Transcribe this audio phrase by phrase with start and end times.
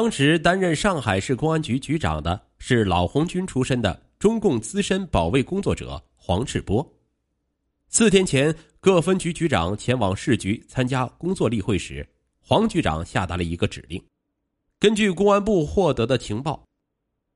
[0.00, 6.88] 当时担任上海市公安局局长的是老红军出身的中共资深保卫工作者黄志波。
[7.88, 12.08] 四天前，各分局局长前往市局参加工作例会时，
[12.38, 14.00] 黄局长下达了一个指令：
[14.78, 16.64] 根据公安部获得的情报，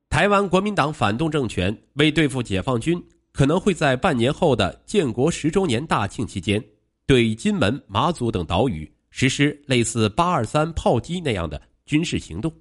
[0.09, 6.65] 台湾国民党反动政权为对付解放军，可能会在半年后的建国十周年大庆期间，
[7.07, 11.61] 对金门、马祖等岛屿实施类似八二三炮击那样的。
[11.85, 12.53] 军事行动，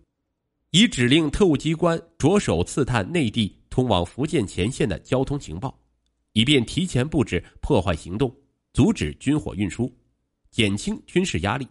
[0.72, 5.78] 已指令特务机关着手刺探内地通往福建前线的交通情报，
[6.34, 8.34] 以便提前布置破坏行动，
[8.74, 9.94] 阻止军火运输，
[10.50, 11.68] 减轻军事压力。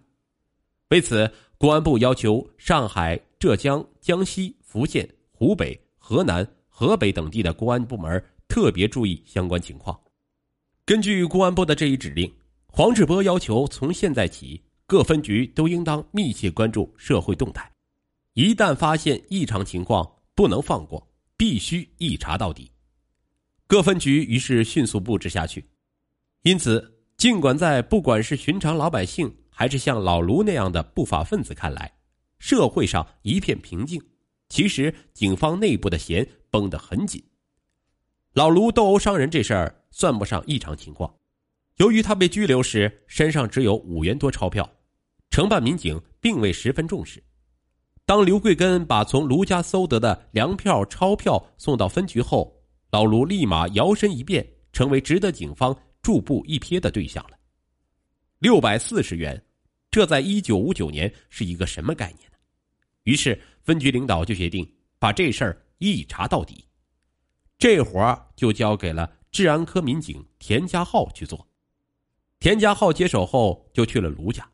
[0.89, 9.99] 为此，公安部要求上海、浙江、江西、福建、湖北、河南、河北等地的公安部门特别注意相关情况。
[10.85, 12.33] 根据公安部的这一指令，
[12.67, 14.61] 黄志波要求从现在起。
[14.91, 17.71] 各分局都应当密切关注社会动态，
[18.35, 22.73] 一旦发现异常情况，不能放过，必须一查到底。
[23.69, 25.65] 各分局于是迅速布置下去。
[26.43, 31.93] 因此，尽管在不管是寻常老百姓，还是像老卢那样的不法分子看来，
[32.41, 34.03] 社会上一片平静，
[34.49, 37.23] 其实警方内部的弦绷得很紧。
[38.33, 41.15] 老卢斗殴伤人这事儿算不上异常情况，
[41.77, 44.69] 由于他被拘留时身上只有五元多钞票。
[45.31, 47.23] 承办民警并未十分重视。
[48.05, 52.53] 当刘贵根把从卢家搜得的粮票、钞票送到分局后，
[52.91, 57.39] 老卢立马摇身一变，成为值得警方驻步一瞥的对象了。
[58.41, 59.41] 六百四十元，
[59.91, 62.37] 这在一九五九年是一个什么概念呢？
[63.05, 66.65] 于是分局领导就决定把这事儿一查到底。
[67.59, 71.47] 这活儿就交给了治安科民警田家浩去做。
[72.41, 74.51] 田家浩接手后，就去了卢家。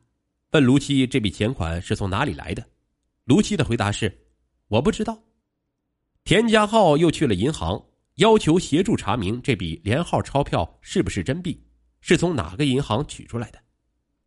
[0.57, 2.65] 问卢七这笔钱款是从哪里来的？
[3.25, 4.11] 卢七的回答是
[4.69, 5.15] ：“我不知道。”
[6.25, 7.79] 田家浩又去了银行，
[8.15, 11.63] 要求协助查明这笔连号钞票是不是真币，
[12.01, 13.59] 是从哪个银行取出来的。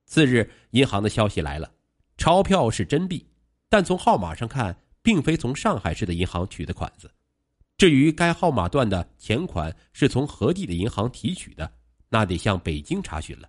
[0.06, 1.68] 次日，银行的消息来了，
[2.16, 3.26] 钞票是真币，
[3.68, 7.10] 但从号码上看，并非从上海市的银行取的款子。
[7.76, 11.72] 至于该号码段的钱款是从何地的银行提取的，
[12.08, 13.48] 那得向北京查询了。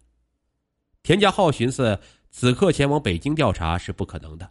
[1.04, 1.96] 田家浩寻思。
[2.32, 4.50] 此刻前往北京调查是不可能的，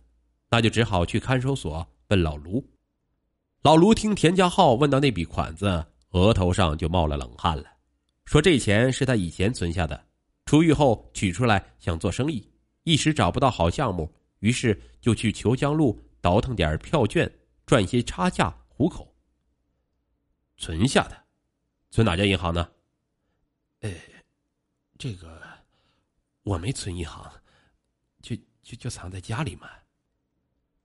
[0.51, 2.65] 那就只好去看守所问老卢。
[3.63, 7.65] 老卢听田家浩问到那笔款子，额头上就冒了冷汗了，
[8.27, 10.07] 说这钱是他以前存下的，
[10.45, 12.53] 出狱后取出来想做生意，
[12.85, 17.31] 一时找不到好项目，于是就去虬江路倒腾点票券，
[17.65, 19.15] 赚些差价糊口。
[20.59, 21.17] 存下的，
[21.91, 22.69] 存哪家银行呢？
[23.81, 23.91] 呃，
[24.99, 25.41] 这个
[26.43, 27.33] 我没存银行。
[28.21, 29.69] 就就就藏在家里嘛。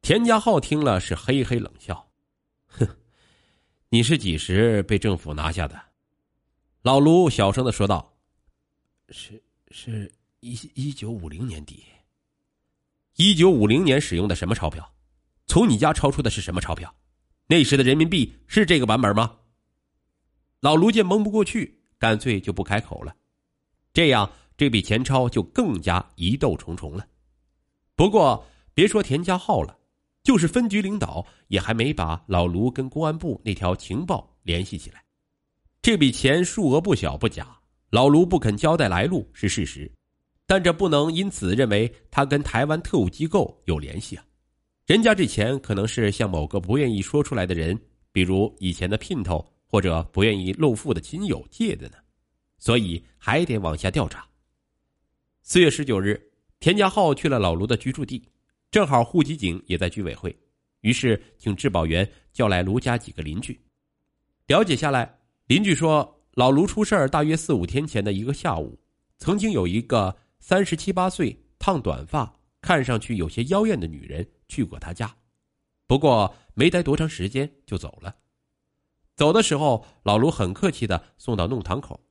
[0.02, 2.12] 田家浩听了是嘿嘿冷笑，
[2.68, 2.88] 哼，
[3.90, 5.82] 你是几时被政府拿下的？
[6.84, 8.16] 老卢小声的说道
[9.10, 9.42] ：“是
[9.72, 11.84] 是一一九五零年底。
[13.16, 14.94] 一九五零年使用的什么钞票？
[15.48, 16.94] 从你家抄出的是什么钞票？
[17.48, 19.40] 那时的人民币是这个版本吗？”
[20.62, 23.16] 老卢见蒙不过去，干脆就不开口了。
[23.94, 27.08] 这样，这笔钱钞就更加疑窦重重了。
[27.96, 29.78] 不过，别说田家浩了，
[30.22, 35.02] 就是分局领导也还没把老卢跟公安部那条情报联系起来。
[35.82, 37.58] 这笔钱数额不小不假，
[37.92, 39.90] 老卢不肯交代来路是事实，
[40.46, 44.26] 但这不能因此认为他跟台湾特务机构有联系啊。
[44.86, 47.80] 人家这钱可能是向某个不愿意说出来的人，
[48.12, 51.96] 比如以前的姘头或者不愿意露富的亲友借的呢，
[52.58, 54.28] 所以还得往下调查。
[55.44, 56.22] 四月十九日。
[56.66, 58.28] 田家浩去了老卢的居住地，
[58.72, 60.36] 正好户籍警也在居委会，
[60.82, 63.62] 于是请质保员叫来卢家几个邻居。
[64.48, 68.80] 了解下来，邻居说，老卢出事大约四五天前的一个下午，
[69.20, 75.16] 曾经有一个三十七八岁、烫短发、看上去有些妖艳的女人去过他家，
[75.86, 78.16] 不过没待多长时间就走了。
[79.16, 82.04] 走的时候，老卢很客气的送到弄堂口，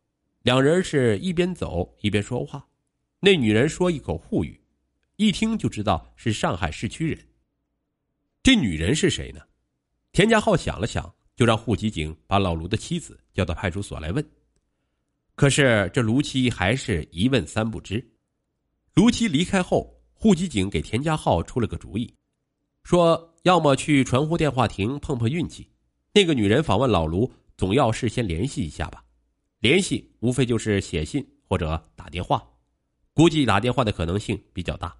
[0.42, 2.64] 两人是一边走一边说话。
[3.24, 4.60] 那女人说一口沪语，
[5.16, 7.18] 一听就知道是上海市区人。
[8.42, 9.40] 这女人是谁呢？
[10.12, 14.22] 田家浩想了想，就让户籍警把老卢的妻子叫到派出所来问。
[15.34, 18.06] 可是这卢七还是一问三不知。
[18.92, 22.14] 卢七离开后，户籍警给田家浩出了个主意，
[22.82, 25.66] 说要么去传呼电话亭碰碰运气。
[26.12, 29.02] 那个女人访问老卢，总要事先联系一下吧？
[29.60, 32.46] 联系无非就是写信或者打电话。
[33.14, 34.96] 估计打电话的可能性比较大。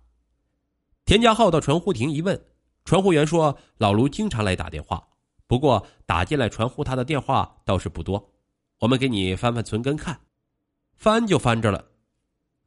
[1.05, 2.41] 田家浩到传呼亭一问，
[2.85, 5.09] 传呼员说，老卢经常来打电话，
[5.47, 8.33] 不过打进来传呼他的电话倒是不多。
[8.81, 10.21] 我们给你翻翻存根看，
[10.97, 11.91] 翻就翻着了。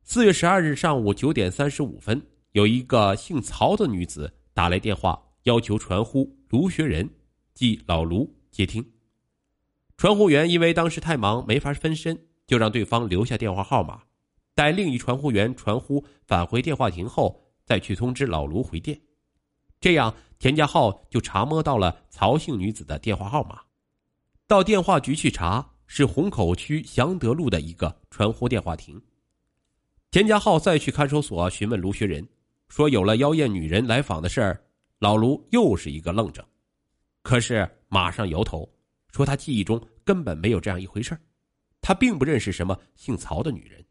[0.03, 2.21] 四月十二日上午九点三十五分，
[2.51, 7.09] 有一个姓曹的女子打来电话，要求传呼卢学仁，
[7.53, 8.85] 即老卢接听。
[9.97, 14.03] 传呼员因为当时太忙，没法分身，就让对方留下电话号码，
[14.57, 18.99] 待另一传呼员传呼返回电话亭后，再去通知老卢回电。
[19.79, 23.61] 这样，田家浩就查摸到了曹姓女子的电话号码，
[24.47, 28.99] 到电话局去查，是虹口区祥德路的一个传呼电话亭。
[30.09, 32.27] 田家浩再去看守所询问卢学仁，
[32.67, 34.59] 说有了妖艳女人来访的事儿。
[34.97, 36.43] 老卢又是一个愣怔，
[37.21, 38.67] 可是马上摇头，
[39.11, 41.15] 说他记忆中根本没有这样一回事
[41.79, 43.85] 他并不认识什么姓曹的女人。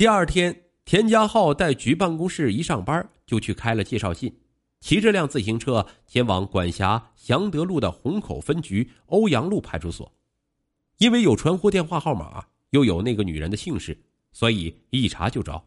[0.00, 4.34] 第二天，田家浩在局办公室一上班就去开了介绍信，
[4.80, 10.10] 骑着辆自行车前往管辖祥德路的虹口分局欧阳路派出所，
[10.96, 13.94] 因为有传呼电话号码，又有那个女人的姓氏。
[14.32, 15.62] 所以一查就着。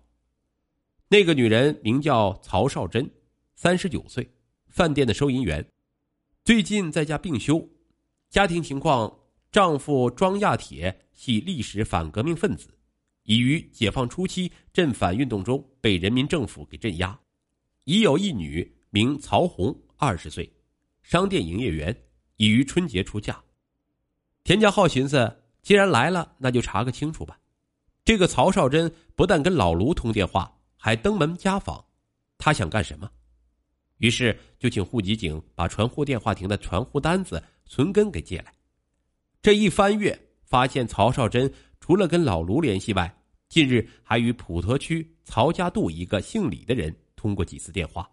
[1.09, 3.07] 那个女人名叫曹少珍，
[3.53, 4.27] 三十九岁，
[4.67, 5.63] 饭店的收银员，
[6.43, 7.69] 最近在家病休。
[8.31, 9.15] 家庭情况：
[9.51, 12.69] 丈夫庄亚铁系历史反革命分子，
[13.23, 17.19] 已于解放初期镇反运动中被人民政府给镇压。
[17.85, 20.51] 已有一女名曹红，二十岁，
[21.01, 21.95] 商店营业员，
[22.37, 23.43] 已于春节出嫁。
[24.43, 27.39] 田家浩寻思，既然来了，那就查个清楚吧。
[28.05, 31.83] 这个曹少珍不但跟老卢通电话，还登门家访，
[32.37, 33.09] 他想干什么？
[33.99, 38.53] 于是就请户籍警把传呼电话亭的传呼单子存根给借来。
[39.41, 41.49] 这一翻阅，发现曹少珍
[41.83, 43.13] 除了跟老卢联系外，
[43.49, 48.09] 近日还与普陀区曹家渡一个姓李的人通过几次电话。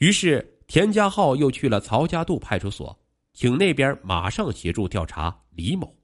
[0.00, 2.94] 于是田家浩又去了曹家渡派出所，
[3.32, 5.96] 请那边马上协助调查李某。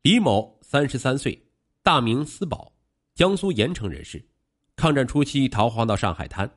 [0.00, 1.38] 李某三十三岁。
[1.82, 2.72] 大名思宝，
[3.14, 4.26] 江苏盐城人士，
[4.74, 6.50] 抗战初期逃荒到上海滩。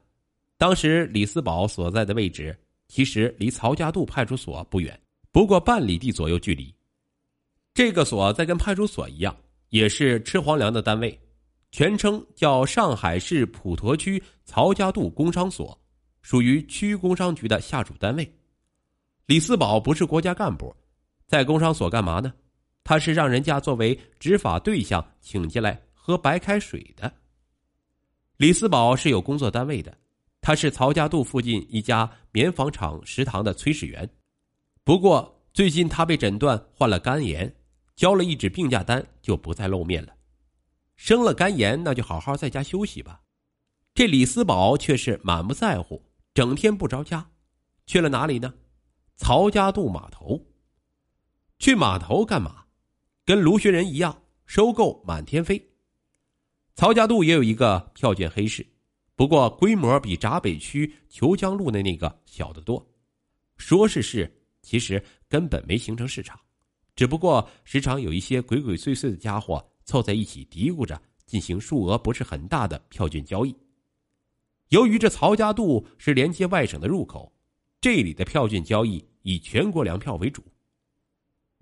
[0.57, 4.97] 当时李思宝所在的位置其实离曹家渡派出所不远，
[5.33, 6.73] 不过半里地左右距离。
[7.73, 9.35] 这个所在跟派出所一样，
[9.69, 11.17] 也是吃皇粮的单位，
[11.71, 15.79] 全称叫上海市普陀区曹家渡工商所，
[16.21, 18.29] 属于区工商局的下属单位。
[19.25, 20.75] 李四宝不是国家干部，
[21.27, 22.33] 在工商所干嘛呢？
[22.83, 27.13] 他是让人家作为执法对象请进来喝白开水的。
[28.35, 29.95] 李四宝是有工作单位的，
[30.41, 34.09] 他是曹家渡附近一家棉纺厂食堂的炊事员。
[34.83, 37.53] 不过最近他被诊断患了肝炎，
[37.95, 40.15] 交了一纸病假单就不再露面了。
[40.95, 43.21] 生了肝炎，那就好好在家休息吧。
[43.93, 46.03] 这李思宝却是满不在乎，
[46.33, 47.29] 整天不着家，
[47.85, 48.53] 去了哪里呢？
[49.15, 50.39] 曹家渡码头。
[51.59, 52.65] 去码头干嘛？
[53.23, 55.63] 跟卢学仁一样收购满天飞，
[56.75, 58.65] 曹家渡也有一个票券黑市，
[59.15, 62.83] 不过规模比闸北区虬江路的那个小得多。
[63.57, 66.39] 说是市，其实根本没形成市场，
[66.95, 73.55] 只不过时常有一些鬼鬼祟祟的家伙凑在一起嘀咕着进行数额不是很大的票券交易。
[74.69, 77.31] 由于这曹家渡是连接外省的入口，
[77.79, 80.43] 这里的票券交易以全国粮票为主。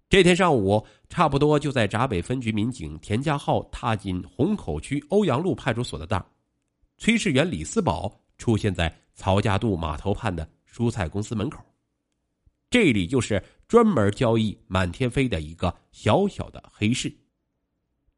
[0.09, 6.23] 这天上午，差不多就在闸北分局民警田家浩踏进虹口区欧阳路派出所的当，
[6.97, 11.63] 炊事员李思宝出现在曹家渡码头畔的蔬菜公司门口。
[12.71, 17.15] 这里就是专门交易满天飞的一个小小的黑市。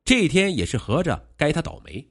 [0.05, 2.10] 这一天也是合着该他倒霉。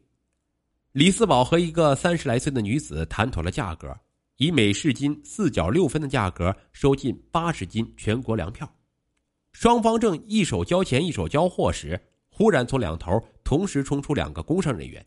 [0.93, 3.99] 李四宝和一个三十来岁的女子谈妥了价格，
[4.37, 8.71] 以每市斤四角六分的价格收进八十斤全国粮票。
[9.53, 13.11] 双方正一手交钱一手交货时，忽然从两头
[13.43, 15.05] 同时冲出两个工商人员，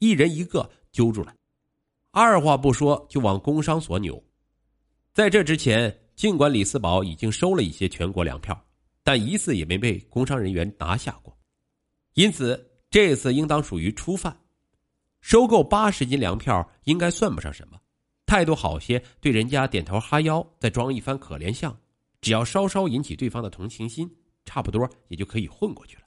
[0.00, 1.34] 一人一个揪住了，
[2.10, 4.22] 二话不说就往工商所扭。
[5.14, 8.62] 在这之前，尽管李四宝已经收了一些全国粮票，
[9.02, 11.34] 但一次也没被工商人员拿下过，
[12.12, 14.38] 因此这次应当属于初犯。
[15.22, 17.80] 收购八十斤粮票应该算不上什么，
[18.26, 21.74] 态度好些，对人家点头哈腰，再装一番可怜相。
[22.20, 24.06] 只要稍稍引起对方的同情心，
[24.44, 26.02] 差不多也就可以混过去了。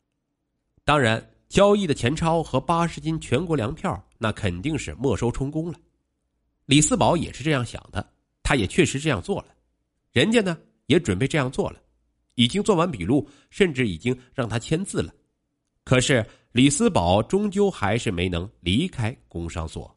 [0.86, 5.80] 当然，交易的钱钞和八十斤全国粮票，那肯定是没收充公了。
[6.68, 8.08] 李四宝也是这样想的，
[8.44, 9.48] 他也确实这样做了。
[10.14, 11.82] 人家呢，也准备这样做了，
[12.36, 15.12] 已经做完笔录，甚至已经让他签字了。
[15.84, 19.94] 可是李思宝终究还是没能离开工商所。